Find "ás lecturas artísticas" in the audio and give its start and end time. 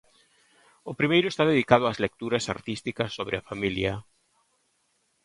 1.91-3.13